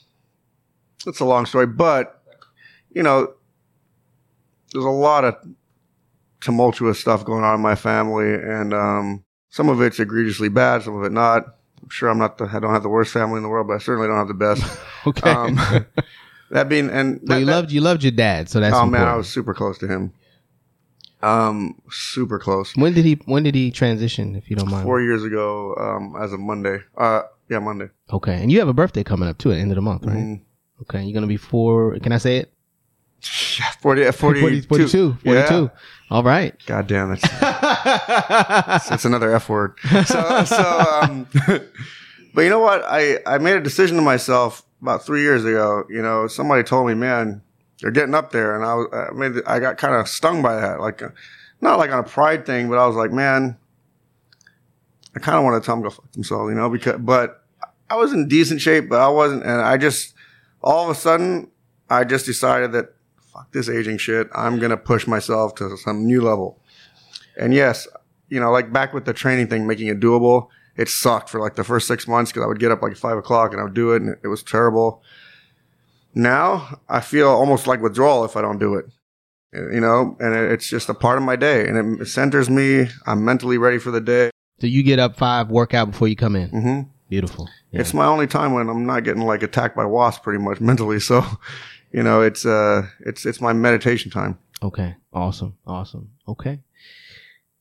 [1.06, 2.22] it's a long story, but
[2.90, 3.34] you know,
[4.72, 5.34] there's a lot of
[6.40, 10.96] tumultuous stuff going on in my family, and um, some of it's egregiously bad, some
[10.96, 11.56] of it not.
[11.82, 13.74] I'm sure I'm not the I don't have the worst family in the world, but
[13.74, 14.62] I certainly don't have the best.
[15.06, 15.30] Okay.
[15.30, 15.56] Um,
[16.50, 18.92] that being and well, you that- loved you loved your dad, so that's oh important.
[19.04, 20.12] man, I was super close to him.
[21.20, 22.76] Um, super close.
[22.76, 24.37] when did he when did he transition?
[24.37, 24.85] If you don't mind.
[24.85, 26.78] Four years ago, um, as of Monday.
[26.96, 27.88] Uh, yeah, Monday.
[28.12, 30.04] Okay, and you have a birthday coming up too at the end of the month,
[30.04, 30.16] right?
[30.16, 30.40] Mhm.
[30.83, 31.98] Okay, you're gonna be four.
[31.98, 32.52] Can I say it?
[33.59, 34.62] Yeah, 40, uh, 42.
[34.68, 35.12] 42.
[35.24, 35.24] 42.
[35.24, 35.68] Yeah.
[36.11, 36.54] All right.
[36.66, 37.20] God damn it.
[37.40, 39.74] That's another F word.
[40.07, 41.26] So, so, um,
[42.35, 42.85] but you know what?
[42.87, 45.85] I, I made a decision to myself about three years ago.
[45.90, 47.42] You know, somebody told me, man,
[47.78, 48.54] you're getting up there.
[48.54, 50.80] And I was, I the- I got kind of stung by that.
[50.80, 51.08] Like, uh,
[51.60, 53.56] not like on a pride thing, but I was like, man,
[55.16, 57.44] I kind of want to tell them to fuck themselves, you know, because, but
[57.90, 59.42] I was in decent shape, but I wasn't.
[59.42, 60.14] And I just,
[60.62, 61.50] all of a sudden,
[61.90, 62.94] I just decided that
[63.32, 64.28] fuck this aging shit.
[64.34, 66.60] I'm to push myself to some new level.
[67.38, 67.86] And yes,
[68.28, 71.56] you know, like back with the training thing, making it doable, it sucked for like
[71.56, 73.74] the first six months because I would get up like five o'clock and I would
[73.74, 75.02] do it and it was terrible.
[76.18, 78.87] Now I feel almost like withdrawal if I don't do it,
[79.52, 82.88] you know, and it's just a part of my day and it centers me.
[83.07, 84.31] I'm mentally ready for the day.
[84.61, 86.50] So you get up five, workout before you come in.
[86.50, 86.90] Mm-hmm.
[87.09, 87.48] Beautiful.
[87.70, 87.83] Yeah.
[87.83, 90.98] It's my only time when I'm not getting like attacked by wasps pretty much mentally.
[90.98, 91.24] So,
[91.92, 94.40] you know, it's, uh, it's, it's my meditation time.
[94.61, 94.96] Okay.
[95.12, 95.57] Awesome.
[95.68, 96.11] Awesome.
[96.26, 96.59] Okay.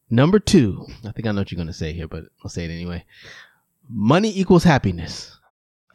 [0.09, 0.87] Number two.
[1.05, 3.05] I think I know what you're gonna say here, but I'll say it anyway.
[3.87, 5.36] Money equals happiness.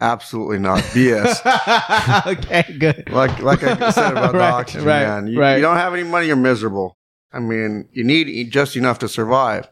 [0.00, 0.80] Absolutely not.
[0.82, 2.26] BS.
[2.26, 2.76] okay.
[2.78, 3.10] Good.
[3.10, 5.26] like like I said about the Right, oxygen, right, man.
[5.28, 5.56] You, right.
[5.56, 6.96] you don't have any money, you're miserable.
[7.32, 9.68] I mean, you need just enough to survive.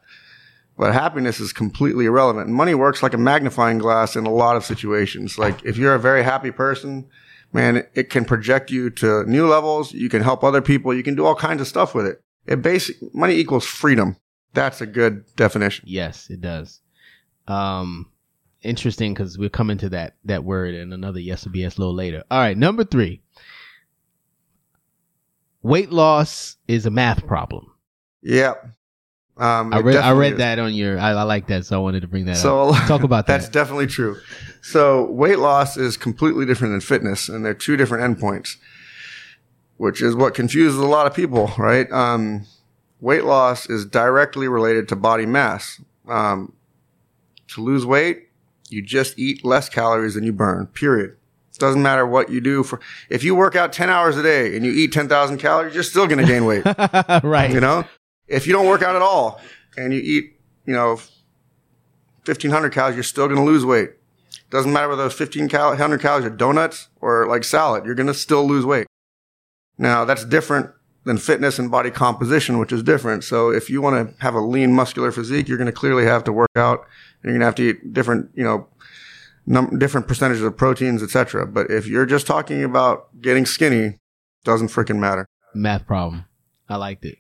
[0.78, 2.48] But happiness is completely irrelevant.
[2.48, 5.38] Money works like a magnifying glass in a lot of situations.
[5.38, 7.06] Like if you're a very happy person,
[7.52, 9.92] man, it, it can project you to new levels.
[9.92, 10.94] You can help other people.
[10.94, 12.22] You can do all kinds of stuff with it.
[12.46, 14.16] It basic money equals freedom.
[14.54, 15.85] That's a good definition.
[15.87, 16.80] Yes, it does.
[17.46, 18.11] Um,
[18.62, 21.94] interesting because we're coming to that that word in another yes or BS a little
[21.94, 22.25] later.
[22.31, 23.23] All right, number three.
[25.62, 27.73] Weight loss is a math problem.
[28.23, 28.70] Yep.
[29.37, 30.38] Um, I read I read is.
[30.38, 30.99] that on your.
[30.99, 32.38] I, I like that, so I wanted to bring that up.
[32.38, 33.40] So Talk about that.
[33.40, 34.18] that's definitely true.
[34.62, 38.57] So weight loss is completely different than fitness, and they're two different endpoints,
[39.79, 41.90] which is what confuses a lot of people, right?
[41.90, 42.46] Um,
[43.01, 45.81] weight loss is directly related to body mass.
[46.07, 46.53] Um,
[47.49, 48.29] to lose weight,
[48.70, 50.66] you just eat less calories than you burn.
[50.68, 51.16] Period.
[51.61, 52.80] Doesn't matter what you do for.
[53.11, 55.83] If you work out ten hours a day and you eat ten thousand calories, you're
[55.83, 56.64] still going to gain weight.
[57.22, 57.50] right.
[57.52, 57.85] You know,
[58.26, 59.40] if you don't work out at all
[59.76, 60.98] and you eat, you know,
[62.24, 63.90] 1500 calories, you're still going to lose weight.
[64.48, 68.46] Doesn't matter whether those 1500 calories are donuts or like salad, you're going to still
[68.46, 68.87] lose weight.
[69.76, 70.70] Now that's different
[71.04, 73.22] than fitness and body composition, which is different.
[73.22, 76.24] So if you want to have a lean muscular physique, you're going to clearly have
[76.24, 76.87] to work out
[77.22, 78.68] you're going to have to eat different, you know,
[79.46, 81.46] num- different percentages of proteins, etc.
[81.46, 83.98] But if you're just talking about getting skinny,
[84.44, 85.26] doesn't freaking matter.
[85.54, 86.24] Math problem.
[86.68, 87.18] I liked it.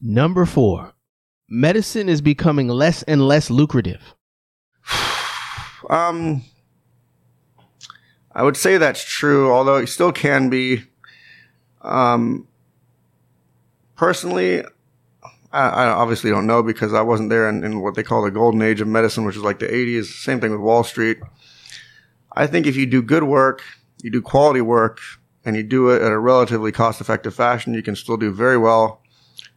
[0.00, 0.92] Number four.
[1.48, 4.14] Medicine is becoming less and less lucrative.
[5.90, 6.44] Um,
[8.34, 10.84] I would say that's true, although it still can be.
[11.82, 12.46] Um,
[13.96, 14.62] personally,
[15.52, 18.62] I, obviously don't know because I wasn't there in, in what they call the golden
[18.62, 20.06] age of medicine, which is like the 80s.
[20.06, 21.18] Same thing with Wall Street.
[22.34, 23.62] I think if you do good work,
[24.02, 24.98] you do quality work,
[25.44, 28.56] and you do it at a relatively cost effective fashion, you can still do very
[28.56, 29.02] well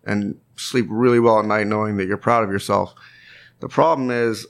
[0.03, 2.93] and sleep really well at night knowing that you're proud of yourself.
[3.59, 4.47] The problem is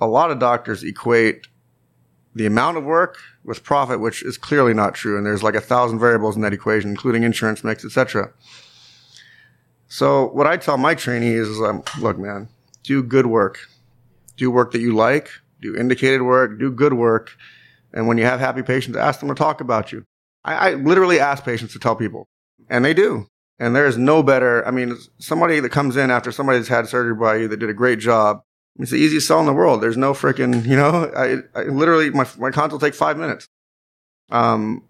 [0.00, 1.46] a lot of doctors equate
[2.34, 5.16] the amount of work with profit, which is clearly not true.
[5.16, 8.32] And there's like a thousand variables in that equation, including insurance mix, etc.
[9.90, 12.48] So what I tell my trainees is, um, look, man,
[12.84, 13.58] do good work,
[14.36, 15.28] do work that you like,
[15.60, 17.36] do indicated work, do good work.
[17.92, 20.04] And when you have happy patients, ask them to talk about you.
[20.44, 22.28] I, I literally ask patients to tell people
[22.68, 23.26] and they do.
[23.58, 24.64] And there is no better.
[24.66, 27.68] I mean, somebody that comes in after somebody somebody's had surgery by you that did
[27.68, 28.42] a great job.
[28.78, 29.82] It's the easiest sell in the world.
[29.82, 33.48] There's no freaking, you know, I, I literally, my, my consult take five minutes.
[34.30, 34.84] Um,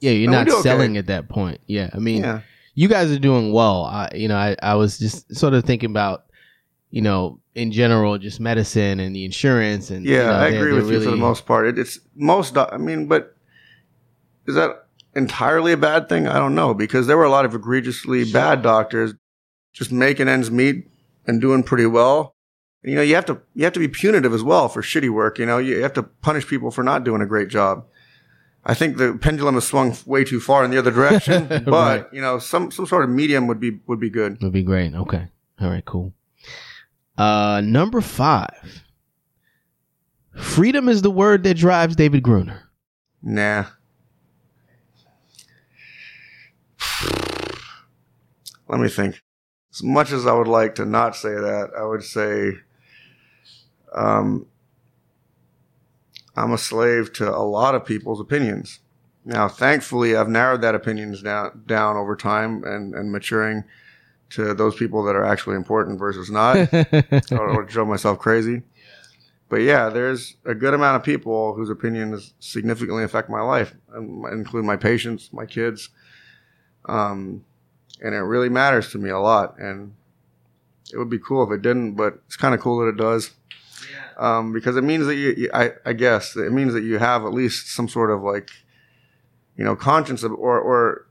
[0.00, 0.62] Yeah, you're No, not do okay.
[0.62, 1.60] selling at that point.
[1.66, 2.42] Yeah, I mean, yeah.
[2.78, 3.86] You guys are doing well.
[3.86, 6.26] I, you know, I, I was just sort of thinking about,
[6.90, 10.72] you know, in general, just medicine and the insurance and you Yeah, know, I agree
[10.74, 11.66] with you for the most part.
[11.66, 13.34] It, it's most, I mean, but
[14.46, 14.86] is that
[15.16, 16.28] entirely a bad thing?
[16.28, 19.12] I don't know because there were a lot of egregiously bad doctors
[19.72, 20.88] just making ends meet
[21.26, 22.36] and doing pretty well.
[22.84, 25.40] You know, you have to you have to be punitive as well for shitty work.
[25.40, 27.86] You know, you have to punish people for not doing a great job.
[28.70, 32.06] I think the pendulum has swung way too far in the other direction, but Right.
[32.12, 34.40] you know, some some sort of medium would be would be good.
[34.42, 34.94] Would be great.
[34.94, 35.28] Okay.
[35.60, 35.84] All right.
[35.84, 36.12] Cool.
[37.16, 38.82] Uh, number five.
[40.36, 42.60] Freedom is the word that drives David Greuner.
[43.22, 43.64] Nah.
[48.68, 49.22] Let me think.
[49.72, 52.52] As much as I would like to not say that, I would say
[53.94, 54.46] um,
[56.38, 58.80] I'm a slave to a lot of people's opinions.
[59.24, 63.64] Now, thankfully, I've narrowed that opinions down, down over time and, and maturing
[64.30, 66.56] to those people that are actually important versus not.
[66.72, 68.62] I would drove myself crazy.
[69.48, 74.64] But yeah, there's a good amount of people whose opinions significantly affect my life, include
[74.64, 75.88] my patients, my kids.
[76.86, 77.44] Um,
[78.02, 79.58] and it really matters to me a lot.
[79.58, 79.94] And
[80.92, 83.30] it would be cool if it didn't, but it's kind of cool that it does.
[84.18, 87.24] Um, because it means that you, you I, I guess it means that you have
[87.24, 88.50] at least some sort of like,
[89.56, 91.06] you know, conscience of, or, or,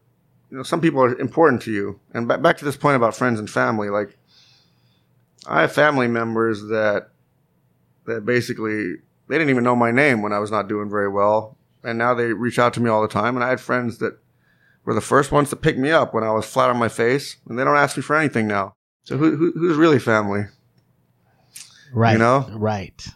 [0.52, 2.00] you know, some people are important to you.
[2.14, 4.18] And ba- back to this point about friends and family, like,
[5.48, 7.10] I have family members that
[8.06, 8.96] that basically
[9.28, 12.14] they didn't even know my name when I was not doing very well, and now
[12.14, 13.36] they reach out to me all the time.
[13.36, 14.20] And I had friends that
[14.84, 17.38] were the first ones to pick me up when I was flat on my face,
[17.48, 18.74] and they don't ask me for anything now.
[19.04, 20.48] So who, who who's really family?
[21.94, 22.14] Right.
[22.14, 22.50] You know?
[22.54, 23.08] Right.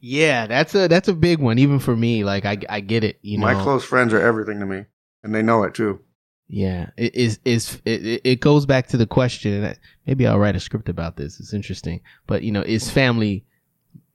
[0.00, 2.24] Yeah, that's a that's a big one, even for me.
[2.24, 3.18] Like I I get it.
[3.22, 3.46] You know.
[3.46, 4.84] my close friends are everything to me,
[5.22, 6.00] and they know it too.
[6.46, 9.64] Yeah, it is is it, it- goes back to the question.
[9.64, 11.40] and Maybe I'll write a script about this.
[11.40, 13.46] It's interesting, but you know, is family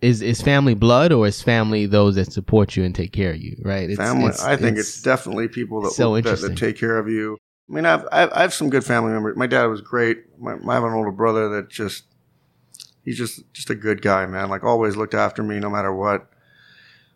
[0.02, 3.38] is is family blood or is family those that support you and take care of
[3.38, 3.58] you?
[3.65, 3.89] Right?
[3.89, 4.25] It's, family.
[4.25, 7.38] it's- I think it's, definitely people that, so that that take care of you.
[7.67, 9.36] I mean, I've, I've I have some good family members.
[9.36, 10.19] My dad was great.
[10.39, 12.04] My, I have an older brother that just
[13.10, 14.50] he's just just a good guy, man.
[14.50, 16.30] Like always looked after me no matter what.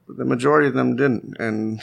[0.08, 1.80] But the majority of them didn't, and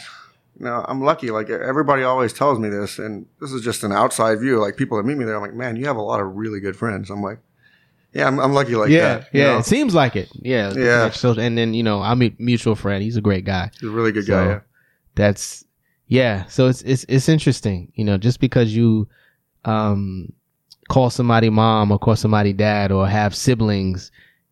[0.58, 1.30] you know I'm lucky.
[1.30, 4.58] Like everybody always tells me this, and this is just an outside view.
[4.58, 6.58] Like people that meet me there, I'm like, man, you have a lot of really
[6.58, 7.08] good friends.
[7.08, 7.38] I'm like,
[8.12, 9.28] yeah, I'm, I'm lucky like yeah, that.
[9.32, 9.44] yeah.
[9.52, 9.58] know?
[9.58, 10.28] It seems like it.
[10.34, 11.10] Yeah, Yeah.
[11.10, 13.04] So and then you know, I'm a mutual friend.
[13.04, 13.70] He's a great guy.
[13.80, 14.46] he's a really good So, guy.
[14.46, 14.60] Yeah.
[15.14, 15.64] That's
[16.08, 16.46] yeah.
[16.46, 17.92] So it's it's it's interesting.
[17.94, 19.06] You know, just because you
[19.64, 20.32] um
[20.90, 24.10] call somebody mom or call somebody dad or have siblings,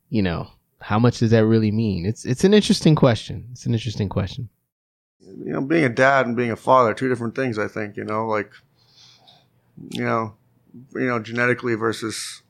[0.09, 0.49] you know,
[0.81, 2.07] how much does that really mean?
[2.07, 3.49] It's it's an interesting question.
[3.53, 4.49] It's an interesting question.
[5.21, 7.59] you know, being a dad and being a father are two different things.
[7.59, 8.53] I think you know, like
[9.91, 10.35] you know,
[10.95, 12.43] you know, genetically versus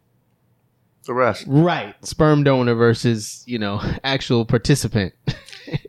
[1.06, 1.46] the rest.
[1.48, 1.94] Right.
[2.04, 5.14] Sperm donor versus, you know, actual participant.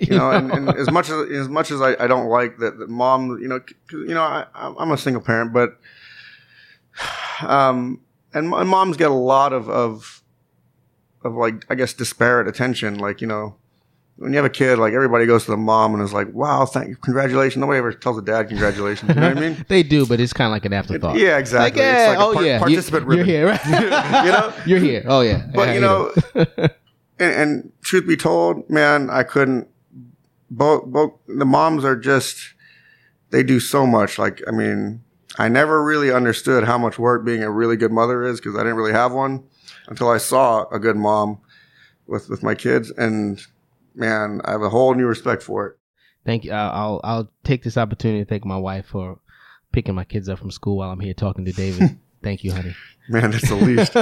[0.02, 2.80] You know, and, and as much as as much as I, I don't like that,
[2.80, 3.62] that mom, you know,
[3.94, 5.80] you know, I, I'm a single parent, but
[7.42, 8.02] um,
[8.34, 10.22] and, and moms get a lot of of
[11.24, 12.96] of like I guess disparate attention.
[13.00, 13.56] Like you know,
[14.18, 16.66] when you have a kid, like everybody goes to the mom and is like, "Wow,
[16.66, 19.10] thank you, congratulations." Nobody ever tells the dad congratulations.
[19.10, 19.66] You know what I mean?
[19.70, 21.18] they do, but it's kind of like an afterthought.
[21.18, 21.82] Yeah, Like, exactly.
[21.82, 23.66] yeah, it's like a oh par- yeah, you- participant you're here, right?
[24.26, 24.54] You know?
[24.66, 25.04] you're here.
[25.08, 26.12] Oh yeah, But Yeah, you know,
[27.20, 29.68] and, and truth be told, man, I couldn't.
[30.52, 32.38] Both, both the moms are just
[33.30, 34.18] they do so much.
[34.18, 35.04] Like, I mean,
[35.39, 38.60] I never really understood how much work being a really good mother is because I
[38.60, 39.45] didn't really have one
[39.88, 41.39] until I saw a good mom
[42.08, 43.41] with with my kids, and
[43.95, 45.78] man, I have a whole new respect for it.
[46.25, 46.52] Thank you.
[46.52, 49.19] I'll, I'll take this opportunity to thank my wife for
[49.71, 51.97] picking my kids up from school while I'm here talking to David.
[52.21, 52.75] Thank you, honey.
[53.08, 53.95] Man, that's the least.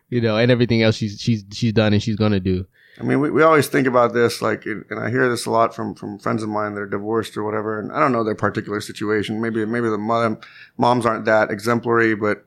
[0.08, 2.66] you know, and everything else she's she's she's done and she's gonna do.
[2.98, 5.74] I mean, we, we always think about this, like, and I hear this a lot
[5.74, 8.36] from, from friends of mine that are divorced or whatever, and I don't know their
[8.36, 9.40] particular situation.
[9.40, 10.38] Maybe maybe the mother,
[10.76, 12.44] moms aren't that exemplary, but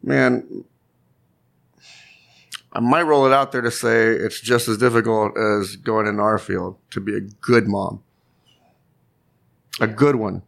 [0.00, 0.64] man,
[2.72, 6.20] I might roll it out there to say it's just as difficult as going in
[6.20, 8.02] our field to be a good mom,
[9.80, 10.42] a good one.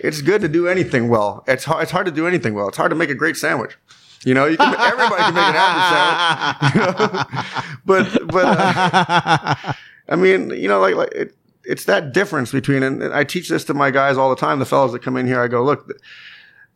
[0.00, 1.44] It's good to do anything well.
[1.46, 2.68] It's hard, it's hard to do anything well.
[2.68, 3.76] It's hard to make a great sandwich.
[4.24, 7.24] You know, you can, everybody can make an apple know?
[7.86, 9.72] but but uh,
[10.08, 11.34] I mean, you know, like like it,
[11.68, 12.82] it's that difference between.
[12.82, 14.58] And I teach this to my guys all the time.
[14.58, 15.92] The fellows that come in here, I go, look,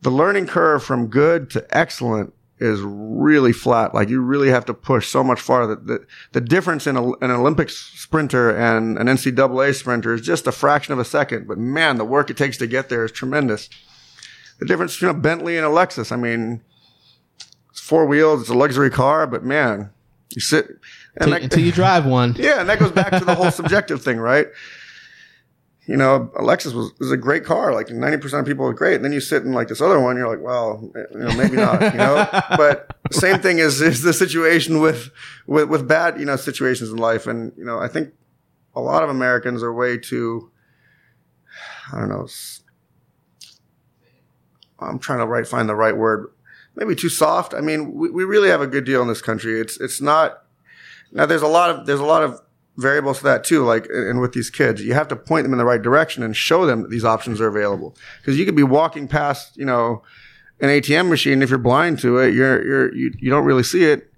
[0.01, 3.93] the, learning curve from good to excellent is really flat.
[3.93, 5.75] Like you really have to push so much farther.
[5.75, 10.51] The, the difference in a, an Olympic sprinter and an NCAA sprinter is just a
[10.51, 11.47] fraction of a second.
[11.47, 13.69] But man, the work it takes to get there is tremendous.
[14.59, 16.11] The difference between a Bentley and a Lexus.
[16.11, 16.61] I mean,
[17.83, 18.39] four wheels.
[18.39, 19.89] It's a luxury car, but man,
[20.33, 20.67] you sit
[21.15, 22.33] until, that, until you drive one.
[22.39, 24.47] Yeah, and that goes back to the whole subjective thing, right?
[25.85, 27.73] You know, a Lexus was, was a great car.
[27.73, 28.95] Like ninety percent of people are great.
[28.95, 31.57] And then you sit in like this other one, you're like, well, you know, maybe
[31.57, 31.81] not.
[31.81, 35.11] You know, but same thing is is the situation with
[35.45, 37.27] with with bad you know situations in life.
[37.27, 38.13] And you know, I think
[38.75, 40.49] a lot of Americans are way too.
[41.91, 42.27] I don't know.
[44.79, 46.32] I'm trying to right find the right word.
[46.75, 47.53] Maybe too soft.
[47.53, 49.59] I mean, we, we really have a good deal in this country.
[49.59, 50.43] It's it's not
[51.11, 52.41] now there's a lot of there's a lot of
[52.77, 53.63] variables to that too.
[53.63, 56.35] Like and with these kids, you have to point them in the right direction and
[56.35, 57.95] show them that these options are available.
[58.19, 60.01] Because you could be walking past, you know,
[60.59, 61.41] an ATM machine.
[61.41, 64.09] If you're blind to it, you're you're you, you don't really see it.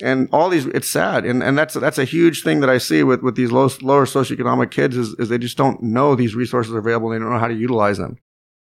[0.00, 3.02] And all these, it's sad, and and that's that's a huge thing that I see
[3.02, 6.72] with with these low, lower socioeconomic kids is is they just don't know these resources
[6.72, 7.08] are available.
[7.08, 8.18] They don't know how to utilize them.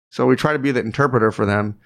[0.10, 1.80] So we try to be the interpreter for them,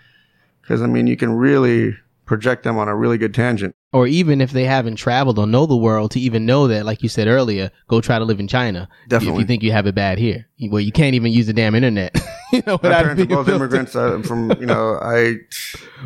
[0.65, 3.75] because I mean, you can really project them on a really good tangent.
[3.93, 7.03] Or even if they haven't traveled or know the world to even know that, like
[7.03, 8.89] you said earlier, go try to live in China.
[9.07, 9.35] Definitely.
[9.35, 11.75] If you think you have it bad here, where you can't even use the damn
[11.75, 12.15] internet.
[12.51, 15.35] you know, My parents are both immigrants uh, from, you know, I.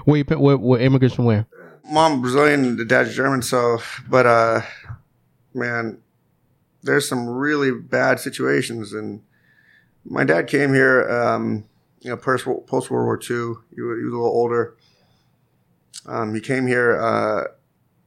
[0.04, 1.48] Where, you, where, where immigrants from where?
[1.86, 3.42] Mom Brazilian, the dad's German.
[3.42, 4.62] So, but, uh,
[5.54, 6.00] man,
[6.84, 8.94] there's some really bad situations.
[8.94, 9.22] And
[10.06, 11.66] my dad came here, um,
[12.02, 13.56] you know, post World War II.
[13.76, 14.78] He was, a little older.
[16.06, 17.44] Um, he came here uh,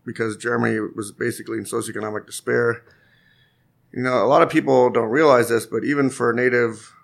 [0.05, 2.85] because Germany was basically in socioeconomic despair.
[3.93, 6.95] You know, a lot of people don't realize this, but even for native,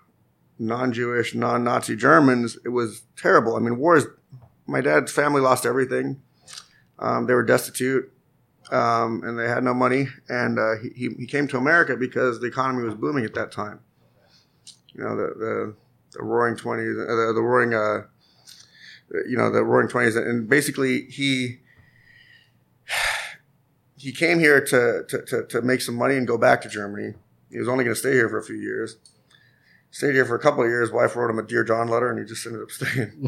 [0.57, 3.55] non-Jewish, non-Nazi Germans, it was terrible.
[3.55, 4.05] I mean, wars.
[4.65, 6.21] My dad's family lost everything.
[6.99, 8.11] Um, they were destitute,
[8.71, 10.09] um, and they had no money.
[10.27, 13.79] And uh, he he came to America because the economy was booming at that time.
[14.93, 15.75] You know, the the,
[16.11, 17.73] the Roaring Twenties, uh, the, the Roaring.
[17.73, 18.07] Uh,
[19.27, 21.59] you know, the Roaring Twenties, and basically he
[23.97, 27.15] he came here to, to, to, to, make some money and go back to Germany.
[27.51, 28.97] He was only going to stay here for a few years.
[29.91, 30.91] Stayed here for a couple of years.
[30.91, 33.27] Wife wrote him a Dear John letter, and he just ended up staying.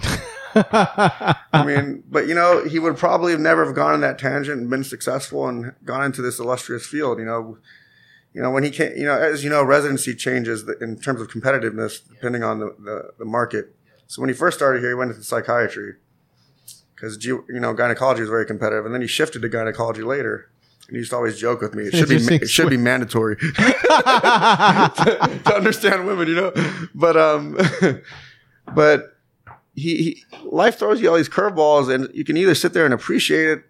[1.54, 4.62] I mean, but you know, he would probably have never have gone in that tangent
[4.62, 7.18] and been successful and gone into this illustrious field.
[7.18, 7.58] You know,
[8.34, 8.96] you know when he came.
[8.96, 13.12] You know, as you know, residency changes in terms of competitiveness depending on the, the,
[13.20, 13.76] the market.
[14.08, 15.96] So when he first started here, he went into psychiatry
[16.96, 20.50] because you know gynecology is very competitive, and then he shifted to gynecology later.
[20.88, 21.84] And he used to always joke with me.
[21.86, 23.56] It should be it should be mandatory to,
[25.46, 26.54] to, understand women, you know.
[26.96, 27.58] But um,
[28.74, 29.18] but
[29.74, 32.94] he, he life throws you all these curveballs, and you can either sit there and
[32.94, 33.64] appreciate it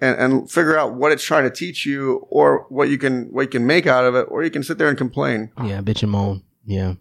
[0.00, 3.42] and, and figure out what it's trying to teach you, or what you can what
[3.42, 5.50] you can make out of it, or you can sit there and complain.
[5.62, 6.42] Yeah, bitch and moan.
[6.64, 6.94] Yeah.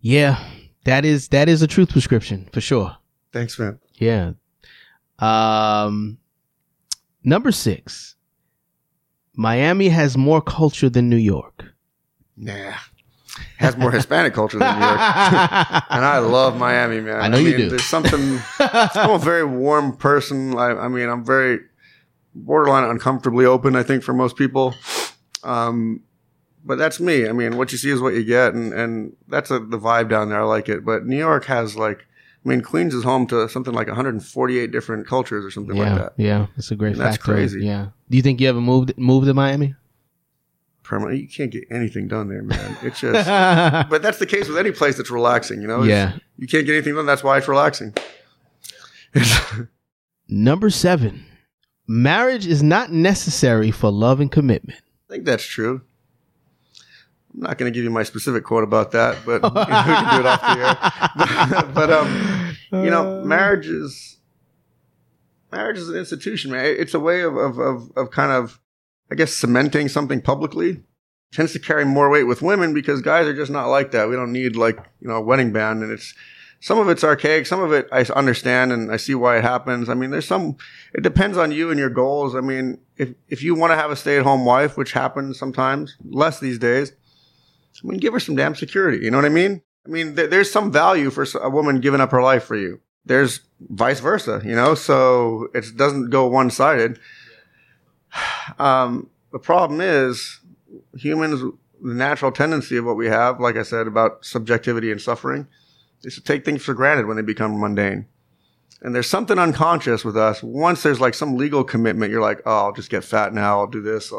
[0.00, 0.42] Yeah,
[0.84, 2.96] that is that is a truth prescription for sure.
[3.32, 3.78] Thanks, man.
[3.94, 4.32] Yeah.
[5.18, 6.18] Um,
[7.22, 8.16] number six.
[9.36, 11.64] Miami has more culture than New York.
[12.36, 12.74] Nah.
[13.58, 14.98] Has more Hispanic culture than New York.
[15.90, 17.20] and I love Miami, man.
[17.20, 17.68] I know I mean, you do.
[17.70, 20.56] There's something, I'm a very warm person.
[20.56, 21.60] I, I, mean, I'm very
[22.34, 24.74] borderline uncomfortably open, I think, for most people.
[25.44, 26.02] Um,
[26.64, 27.28] but that's me.
[27.28, 30.10] I mean, what you see is what you get, and and that's a, the vibe
[30.10, 30.40] down there.
[30.40, 30.84] I like it.
[30.84, 32.00] But New York has like,
[32.44, 36.02] I mean, Queens is home to something like 148 different cultures or something yeah, like
[36.02, 36.12] that.
[36.22, 36.96] Yeah, that's a great.
[36.96, 37.64] That's crazy.
[37.64, 37.88] Yeah.
[38.10, 39.74] Do you think you ever moved moved to Miami?
[40.90, 41.20] Permanent.
[41.20, 42.76] You can't get anything done there, man.
[42.82, 43.28] It's just.
[43.88, 45.62] but that's the case with any place that's relaxing.
[45.62, 45.84] You know.
[45.84, 46.14] yeah.
[46.36, 47.06] You can't get anything done.
[47.06, 47.94] That's why it's relaxing.
[50.28, 51.24] Number seven.
[51.86, 54.80] Marriage is not necessary for love and commitment.
[55.08, 55.82] I think that's true.
[57.34, 60.20] I'm not going to give you my specific quote about that, but we can do
[60.20, 61.72] it off the air.
[61.72, 64.18] but, um, you know, marriage is
[65.52, 66.64] marriage is an institution, man.
[66.66, 68.58] It's a way of, of, of, of kind of,
[69.10, 70.82] I guess, cementing something publicly.
[71.32, 74.08] Tends to carry more weight with women because guys are just not like that.
[74.08, 76.12] We don't need like you know a wedding band, and it's
[76.60, 77.46] some of it's archaic.
[77.46, 79.88] Some of it I understand and I see why it happens.
[79.88, 80.56] I mean, there's some,
[80.92, 82.34] it depends on you and your goals.
[82.34, 85.38] I mean, if, if you want to have a stay at home wife, which happens
[85.38, 86.92] sometimes, less these days,
[87.82, 89.02] I mean, give her some damn security.
[89.02, 89.62] You know what I mean?
[89.86, 92.80] I mean, th- there's some value for a woman giving up her life for you.
[93.06, 96.98] There's vice versa, you know, so it doesn't go one sided.
[98.58, 100.40] Um, the problem is
[100.96, 105.46] humans, the natural tendency of what we have, like I said, about subjectivity and suffering
[106.02, 108.06] is to take things for granted when they become mundane.
[108.82, 110.42] And there's something unconscious with us.
[110.42, 113.60] Once there's like some legal commitment, you're like, oh, I'll just get fat now.
[113.60, 114.12] I'll do this.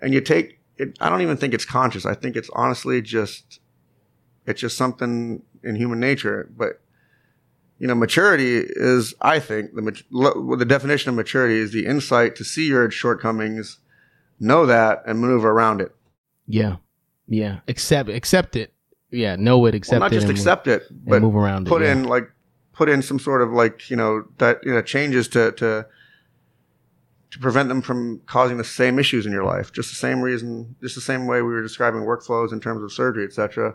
[0.00, 0.96] And you take it.
[1.00, 2.04] I don't even think it's conscious.
[2.04, 3.60] I think it's honestly just,
[4.46, 6.50] it's just something in human nature.
[6.54, 6.80] But,
[7.78, 12.44] you know, maturity is, I think, the, the definition of maturity is the insight to
[12.44, 13.78] see your shortcomings,
[14.40, 15.94] know that, and maneuver around it.
[16.46, 16.76] Yeah.
[17.28, 17.60] Yeah.
[17.68, 18.72] Accept, accept it
[19.10, 21.82] yeah, know it, accept well, not it, just and accept it, but move around put
[21.82, 21.92] it, yeah.
[21.92, 22.30] in like
[22.72, 25.86] put in some sort of like you know that you know changes to to
[27.30, 29.72] to prevent them from causing the same issues in your life.
[29.72, 32.92] Just the same reason, just the same way we were describing workflows in terms of
[32.92, 33.74] surgery, etc.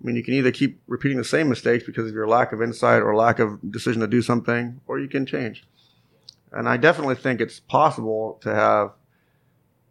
[0.00, 2.62] I mean, you can either keep repeating the same mistakes because of your lack of
[2.62, 5.64] insight or lack of decision to do something, or you can change.
[6.52, 8.92] And I definitely think it's possible to have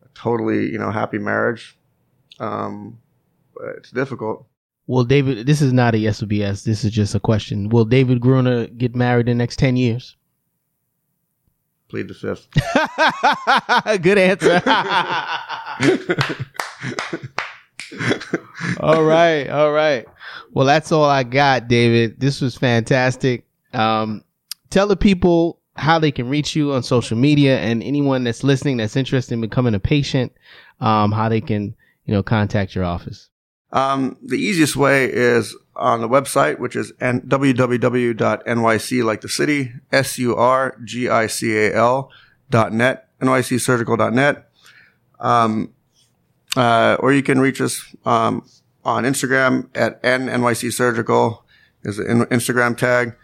[0.04, 1.78] a totally, you know, happy marriage.
[2.40, 3.00] Um,
[3.54, 4.46] but it's difficult.
[4.88, 5.46] Will David?
[5.46, 6.64] This is not a yes or BS.
[6.64, 7.68] This is just a question.
[7.68, 10.16] Will David Greuner get married in the next ten years?
[11.90, 12.48] Plead the fifth.
[14.02, 14.62] Good answer.
[18.80, 20.06] all right, all right.
[20.52, 22.20] Well, that's all I got, David.
[22.20, 23.46] This was fantastic.
[23.74, 24.24] Um,
[24.70, 28.78] tell the people how they can reach you on social media and anyone that's listening
[28.78, 30.32] that's interested in becoming a patient,
[30.80, 31.76] um, how they can,
[32.06, 33.30] you know, contact your office.
[33.72, 39.72] Um, the easiest way is on the website, which is n- www.nyc, like the city,
[39.92, 40.52] S-U-R-G-I-C-A-L
[42.50, 44.50] dot net, nycsurgical.net.
[45.20, 45.74] Um,
[46.56, 48.44] uh, or you can reach us, um,
[48.88, 51.44] on Instagram at NNYC Surgical
[51.84, 53.16] is the Instagram tag.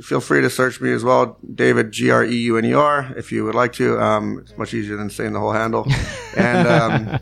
[0.00, 3.12] Feel free to search me as well, David G R E U N E R,
[3.16, 4.00] if you would like to.
[4.00, 5.86] Um, it's much easier than saying the whole handle.
[6.36, 7.20] And um,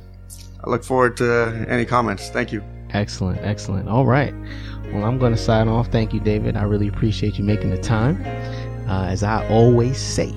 [0.64, 2.30] I look forward to any comments.
[2.30, 2.64] Thank you.
[2.94, 3.90] Excellent, excellent.
[3.90, 4.34] All right.
[4.90, 5.88] Well, I'm going to sign off.
[5.88, 6.56] Thank you, David.
[6.56, 8.22] I really appreciate you making the time.
[8.88, 10.32] Uh, as I always say,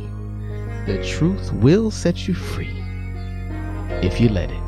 [0.86, 2.76] the truth will set you free
[4.02, 4.64] if you let it.